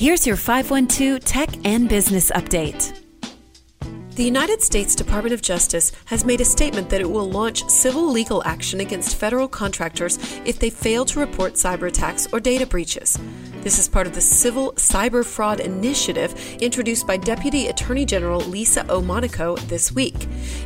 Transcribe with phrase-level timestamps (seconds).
[0.00, 2.98] Here's your 512 Tech and Business Update.
[4.14, 8.10] The United States Department of Justice has made a statement that it will launch civil
[8.10, 13.18] legal action against federal contractors if they fail to report cyber attacks or data breaches.
[13.62, 18.86] This is part of the Civil Cyber Fraud Initiative introduced by Deputy Attorney General Lisa
[18.88, 19.02] O.
[19.02, 20.14] Monaco this week.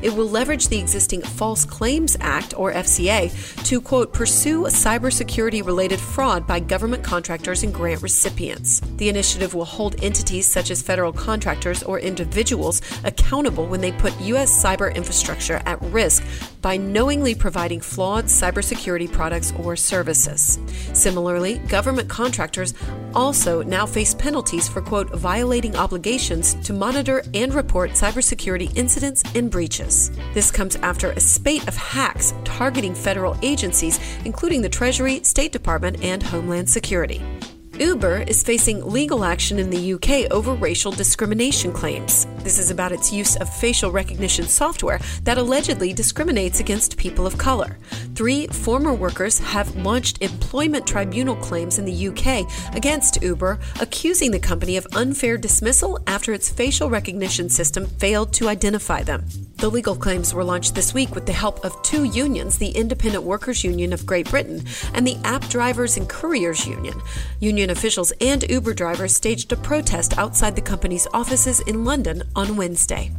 [0.00, 3.32] It will leverage the existing False Claims Act, or FCA,
[3.64, 8.78] to, quote, pursue cybersecurity related fraud by government contractors and grant recipients.
[8.96, 14.18] The initiative will hold entities such as federal contractors or individuals accountable when they put
[14.20, 14.64] U.S.
[14.64, 16.22] cyber infrastructure at risk
[16.64, 20.58] by knowingly providing flawed cybersecurity products or services.
[20.94, 22.72] Similarly, government contractors
[23.14, 29.50] also now face penalties for, quote, violating obligations to monitor and report cybersecurity incidents and
[29.50, 30.10] breaches.
[30.32, 36.02] This comes after a spate of hacks targeting federal agencies, including the Treasury, State Department,
[36.02, 37.22] and Homeland Security.
[37.78, 42.24] Uber is facing legal action in the UK over racial discrimination claims.
[42.38, 47.36] This is about its use of facial recognition software that allegedly discriminates against people of
[47.36, 47.76] color.
[48.14, 54.38] Three former workers have launched employment tribunal claims in the UK against Uber, accusing the
[54.38, 59.24] company of unfair dismissal after its facial recognition system failed to identify them.
[59.56, 63.24] The legal claims were launched this week with the help of two unions the Independent
[63.24, 67.00] Workers Union of Great Britain and the App Drivers and Couriers Union.
[67.40, 72.56] Union officials and Uber drivers staged a protest outside the company's offices in London on
[72.56, 73.10] Wednesday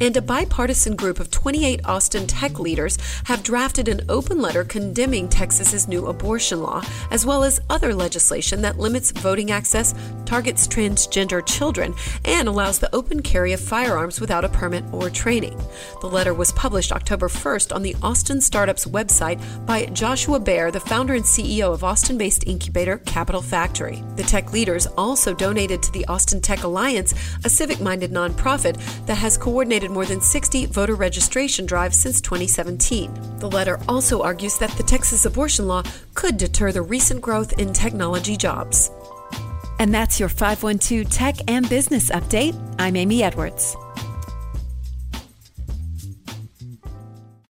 [0.00, 5.28] and a bipartisan group of 28 Austin tech leaders have drafted an open letter condemning
[5.28, 9.94] Texas's new abortion law, as well as other legislation that limits voting access,
[10.24, 11.94] targets transgender children,
[12.24, 15.60] and allows the open carry of firearms without a permit or training.
[16.00, 20.80] The letter was published October 1st on the Austin Startups website by Joshua Baer, the
[20.80, 24.02] founder and CEO of Austin based incubator Capital Factory.
[24.16, 29.18] The tech leaders also donated to the Austin Tech Alliance, a civic minded nonprofit that
[29.18, 33.38] has coordinated more than 60 voter registration drives since 2017.
[33.38, 35.82] The letter also argues that the Texas abortion law
[36.14, 38.90] could deter the recent growth in technology jobs.
[39.78, 42.54] And that's your 512 Tech and Business Update.
[42.78, 43.76] I'm Amy Edwards.